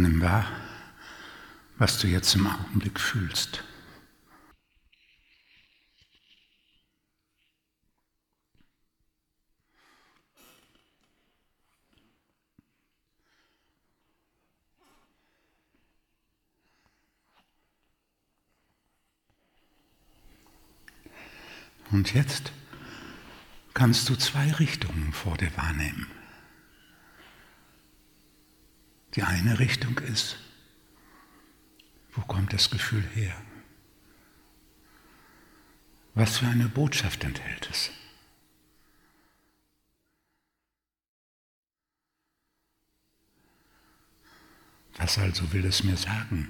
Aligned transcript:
Nimm 0.00 0.22
wahr, 0.22 0.46
was 1.76 1.98
du 1.98 2.06
jetzt 2.06 2.34
im 2.34 2.46
Augenblick 2.46 2.98
fühlst. 2.98 3.62
Und 21.90 22.14
jetzt 22.14 22.52
kannst 23.74 24.08
du 24.08 24.16
zwei 24.16 24.50
Richtungen 24.52 25.12
vor 25.12 25.36
dir 25.36 25.54
wahrnehmen. 25.58 26.19
Die 29.14 29.22
eine 29.22 29.58
Richtung 29.58 29.98
ist, 29.98 30.36
wo 32.12 32.20
kommt 32.22 32.52
das 32.52 32.70
Gefühl 32.70 33.04
her? 33.14 33.34
Was 36.14 36.38
für 36.38 36.46
eine 36.46 36.68
Botschaft 36.68 37.24
enthält 37.24 37.68
es? 37.70 37.90
Was 44.96 45.18
also 45.18 45.52
will 45.52 45.64
es 45.64 45.82
mir 45.82 45.96
sagen? 45.96 46.48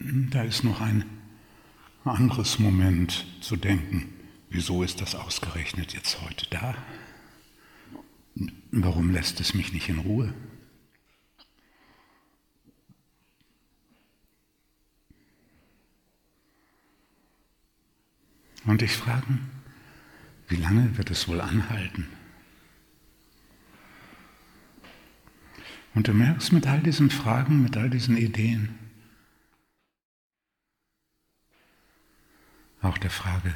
Da 0.00 0.42
ist 0.42 0.64
noch 0.64 0.80
ein 0.80 1.04
anderes 2.04 2.58
Moment 2.58 3.24
zu 3.40 3.56
denken. 3.56 4.13
Wieso 4.54 4.84
ist 4.84 5.00
das 5.00 5.16
ausgerechnet 5.16 5.94
jetzt 5.94 6.20
heute 6.20 6.46
da? 6.48 6.76
Warum 8.70 9.10
lässt 9.10 9.40
es 9.40 9.52
mich 9.52 9.72
nicht 9.72 9.88
in 9.88 9.98
Ruhe? 9.98 10.32
Und 18.64 18.80
ich 18.80 18.96
frage, 18.96 19.26
wie 20.46 20.54
lange 20.54 20.96
wird 20.98 21.10
es 21.10 21.26
wohl 21.26 21.40
anhalten? 21.40 22.06
Und 25.96 26.06
du 26.06 26.14
merkst 26.14 26.52
mit 26.52 26.68
all 26.68 26.80
diesen 26.80 27.10
Fragen, 27.10 27.60
mit 27.60 27.76
all 27.76 27.90
diesen 27.90 28.16
Ideen, 28.16 28.78
auch 32.82 32.98
der 32.98 33.10
Frage, 33.10 33.52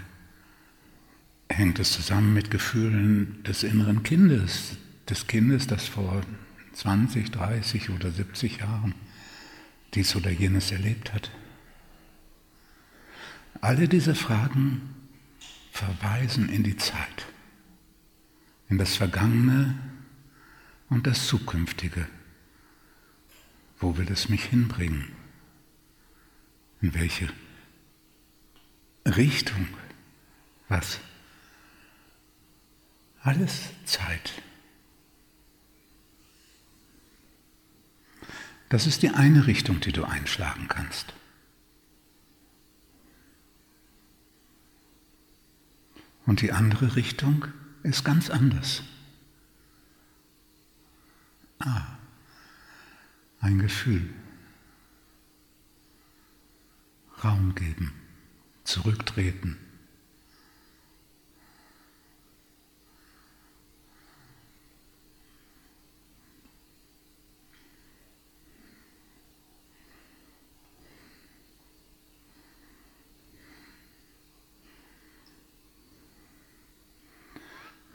hängt 1.48 1.78
es 1.78 1.92
zusammen 1.92 2.34
mit 2.34 2.50
Gefühlen 2.50 3.42
des 3.42 3.62
inneren 3.62 4.02
Kindes, 4.02 4.76
des 5.08 5.26
Kindes, 5.26 5.66
das 5.66 5.86
vor 5.86 6.22
20, 6.72 7.30
30 7.30 7.90
oder 7.90 8.10
70 8.10 8.58
Jahren 8.58 8.94
dies 9.94 10.14
oder 10.14 10.30
jenes 10.30 10.70
erlebt 10.70 11.12
hat. 11.14 11.30
Alle 13.60 13.88
diese 13.88 14.14
Fragen 14.14 14.94
verweisen 15.72 16.48
in 16.48 16.62
die 16.62 16.76
Zeit, 16.76 17.26
in 18.68 18.78
das 18.78 18.96
Vergangene 18.96 19.76
und 20.90 21.06
das 21.06 21.26
Zukünftige. 21.26 22.06
Wo 23.80 23.96
will 23.96 24.10
es 24.10 24.28
mich 24.28 24.44
hinbringen? 24.44 25.08
In 26.80 26.94
welche 26.94 27.28
Richtung. 29.06 29.66
Was? 30.68 31.00
Alles 33.22 33.70
Zeit. 33.84 34.42
Das 38.68 38.86
ist 38.86 39.02
die 39.02 39.10
eine 39.10 39.46
Richtung, 39.46 39.80
die 39.80 39.92
du 39.92 40.04
einschlagen 40.04 40.68
kannst. 40.68 41.14
Und 46.26 46.42
die 46.42 46.52
andere 46.52 46.94
Richtung 46.94 47.46
ist 47.82 48.04
ganz 48.04 48.28
anders. 48.28 48.82
Ah, 51.58 51.96
ein 53.40 53.58
Gefühl. 53.58 54.10
Raum 57.24 57.54
geben 57.54 57.92
zurücktreten. 58.68 59.56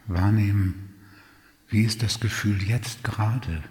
Wahrnehmen, 0.08 0.90
wie 1.69 1.84
ist 1.84 2.03
das 2.03 2.19
Gefühl 2.19 2.62
jetzt 2.62 3.03
gerade? 3.03 3.64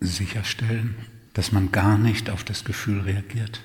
Sicherstellen, 0.00 0.94
dass 1.32 1.52
man 1.52 1.72
gar 1.72 1.98
nicht 1.98 2.30
auf 2.30 2.44
das 2.44 2.64
Gefühl 2.64 3.00
reagiert. 3.00 3.62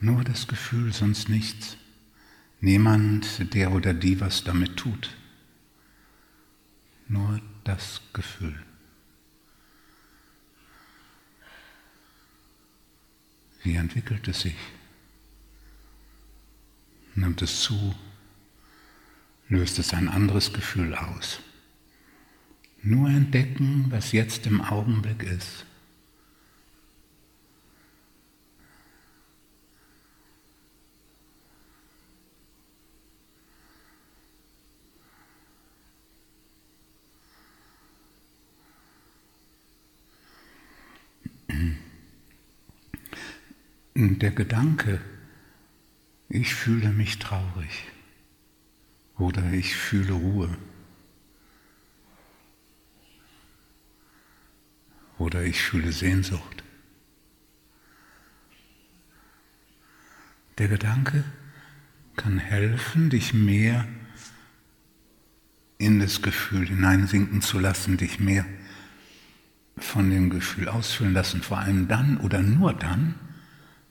Nur 0.00 0.24
das 0.24 0.46
Gefühl, 0.46 0.92
sonst 0.92 1.28
nichts. 1.28 1.76
Niemand, 2.60 3.54
der 3.54 3.72
oder 3.72 3.94
die 3.94 4.20
was 4.20 4.44
damit 4.44 4.76
tut. 4.76 5.16
Nur 7.08 7.40
das 7.64 8.00
Gefühl. 8.12 8.62
Wie 13.62 13.74
entwickelt 13.74 14.26
es 14.28 14.40
sich? 14.40 14.56
Nimmt 17.14 17.42
es 17.42 17.62
zu? 17.62 17.94
Löst 19.48 19.78
es 19.78 19.94
ein 19.94 20.08
anderes 20.08 20.52
Gefühl 20.52 20.94
aus? 20.94 21.40
Nur 22.82 23.08
entdecken, 23.08 23.86
was 23.88 24.12
jetzt 24.12 24.46
im 24.46 24.60
Augenblick 24.60 25.22
ist. 25.22 25.64
der 44.20 44.30
Gedanke, 44.32 45.00
ich 46.28 46.54
fühle 46.54 46.90
mich 46.90 47.18
traurig 47.18 47.84
oder 49.18 49.52
ich 49.52 49.74
fühle 49.74 50.12
Ruhe 50.12 50.56
oder 55.18 55.42
ich 55.42 55.60
fühle 55.60 55.92
Sehnsucht. 55.92 56.62
Der 60.58 60.68
Gedanke 60.68 61.24
kann 62.16 62.38
helfen, 62.38 63.10
dich 63.10 63.34
mehr 63.34 63.86
in 65.78 66.00
das 66.00 66.22
Gefühl 66.22 66.66
hineinsinken 66.66 67.40
zu 67.40 67.58
lassen, 67.58 67.96
dich 67.96 68.18
mehr 68.18 68.44
von 69.76 70.10
dem 70.10 70.30
Gefühl 70.30 70.68
ausfüllen 70.68 71.14
lassen, 71.14 71.42
vor 71.42 71.58
allem 71.58 71.86
dann 71.86 72.18
oder 72.18 72.42
nur 72.42 72.74
dann, 72.74 73.14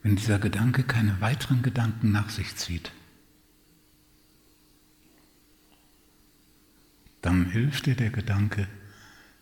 wenn 0.03 0.17
dieser 0.17 0.39
Gedanke 0.39 0.83
keine 0.83 1.21
weiteren 1.21 1.61
Gedanken 1.61 2.11
nach 2.11 2.29
sich 2.29 2.55
zieht. 2.57 2.91
Dann 7.21 7.45
hilft 7.45 7.85
dir 7.85 7.95
der 7.95 8.09
Gedanke, 8.09 8.67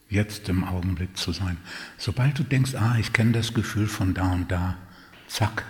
jetzt 0.09 0.49
im 0.49 0.63
Augenblick 0.63 1.17
zu 1.17 1.31
sein. 1.31 1.57
Sobald 1.97 2.37
du 2.39 2.43
denkst, 2.43 2.75
ah, 2.75 2.97
ich 2.99 3.13
kenne 3.13 3.31
das 3.31 3.53
Gefühl 3.53 3.87
von 3.87 4.13
da 4.13 4.31
und 4.31 4.51
da, 4.51 4.77
zack, 5.27 5.65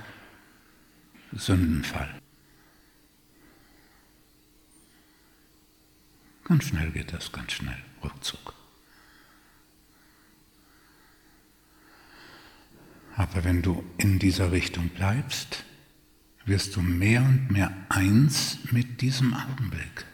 Sündenfall. 1.31 2.13
Ganz 6.43 6.65
schnell 6.65 6.91
geht 6.91 7.11
das, 7.11 7.31
ganz 7.31 7.53
schnell, 7.53 7.77
Rückzug. 8.03 8.53
Aber 13.15 13.43
wenn 13.43 13.61
du 13.61 13.83
in 13.97 14.19
dieser 14.19 14.51
Richtung 14.51 14.89
bleibst, 14.89 15.63
wirst 16.45 16.75
du 16.75 16.81
mehr 16.81 17.21
und 17.21 17.49
mehr 17.49 17.71
eins 17.89 18.59
mit 18.71 19.01
diesem 19.01 19.33
Augenblick. 19.33 20.05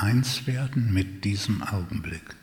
Eins 0.00 0.46
werden 0.46 0.92
mit 0.92 1.24
diesem 1.24 1.62
Augenblick. 1.62 2.36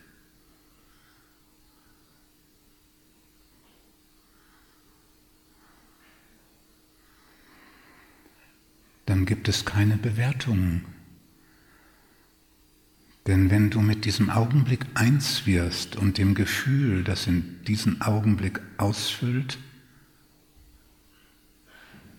gibt 9.27 9.47
es 9.49 9.65
keine 9.65 9.97
Bewertungen. 9.97 10.85
Denn 13.27 13.51
wenn 13.51 13.69
du 13.69 13.81
mit 13.81 14.05
diesem 14.05 14.29
Augenblick 14.29 14.85
eins 14.93 15.45
wirst 15.45 15.97
und 15.97 16.17
dem 16.17 16.33
Gefühl, 16.33 17.03
das 17.03 17.27
in 17.27 17.61
diesem 17.65 18.01
Augenblick 18.01 18.61
ausfüllt, 18.77 19.59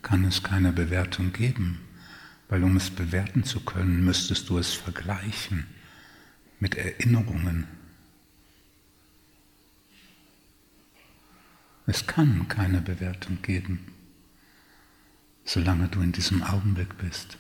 kann 0.02 0.24
es 0.24 0.42
keine 0.42 0.72
Bewertung 0.72 1.32
geben, 1.32 1.80
weil 2.48 2.64
um 2.64 2.76
es 2.76 2.90
bewerten 2.90 3.44
zu 3.44 3.60
können, 3.60 4.04
müsstest 4.04 4.48
du 4.48 4.58
es 4.58 4.72
vergleichen 4.72 5.66
mit 6.60 6.76
Erinnerungen. 6.76 7.66
Es 11.86 12.06
kann 12.06 12.48
keine 12.48 12.80
Bewertung 12.80 13.40
geben, 13.42 13.92
solange 15.44 15.88
du 15.88 16.00
in 16.00 16.12
diesem 16.12 16.42
Augenblick 16.42 16.98
bist. 16.98 17.38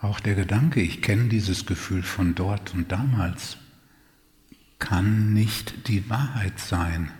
Auch 0.00 0.20
der 0.20 0.34
Gedanke, 0.34 0.80
ich 0.80 1.00
kenne 1.00 1.28
dieses 1.28 1.66
Gefühl 1.66 2.02
von 2.02 2.34
dort 2.34 2.74
und 2.74 2.92
damals, 2.92 3.56
kann 4.78 5.32
nicht 5.32 5.88
die 5.88 6.08
Wahrheit 6.10 6.58
sein, 6.58 7.10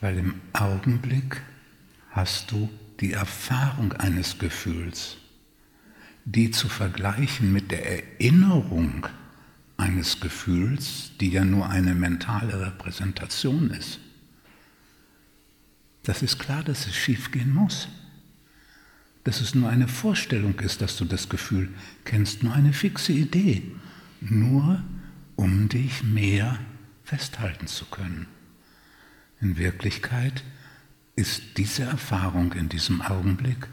weil 0.00 0.18
im 0.18 0.40
Augenblick 0.52 1.40
hast 2.16 2.50
du 2.50 2.68
die 3.00 3.12
Erfahrung 3.12 3.92
eines 3.92 4.38
Gefühls, 4.38 5.18
die 6.24 6.50
zu 6.50 6.68
vergleichen 6.68 7.52
mit 7.52 7.70
der 7.70 7.86
Erinnerung 8.18 9.06
eines 9.76 10.18
Gefühls, 10.20 11.12
die 11.20 11.28
ja 11.28 11.44
nur 11.44 11.68
eine 11.68 11.94
mentale 11.94 12.58
Repräsentation 12.66 13.70
ist. 13.70 14.00
Das 16.04 16.22
ist 16.22 16.38
klar, 16.38 16.64
dass 16.64 16.86
es 16.86 16.96
schiefgehen 16.96 17.52
muss. 17.52 17.88
Dass 19.24 19.40
es 19.40 19.54
nur 19.54 19.68
eine 19.68 19.88
Vorstellung 19.88 20.58
ist, 20.60 20.80
dass 20.80 20.96
du 20.96 21.04
das 21.04 21.28
Gefühl 21.28 21.68
kennst, 22.04 22.42
nur 22.42 22.54
eine 22.54 22.72
fixe 22.72 23.12
Idee, 23.12 23.62
nur 24.20 24.82
um 25.34 25.68
dich 25.68 26.02
mehr 26.02 26.58
festhalten 27.04 27.66
zu 27.66 27.84
können. 27.86 28.26
In 29.40 29.58
Wirklichkeit 29.58 30.44
ist 31.16 31.56
diese 31.56 31.84
Erfahrung 31.84 32.52
in 32.52 32.68
diesem 32.68 33.00
Augenblick 33.00 33.66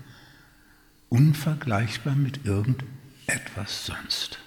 unvergleichbar 1.10 2.16
mit 2.16 2.46
irgendetwas 2.46 3.86
sonst. 3.86 4.40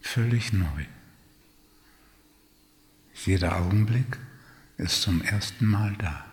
Völlig 0.00 0.52
neu. 0.52 0.86
Jeder 3.24 3.56
Augenblick 3.56 4.18
ist 4.76 5.02
zum 5.02 5.22
ersten 5.22 5.66
Mal 5.66 5.94
da. 5.98 6.29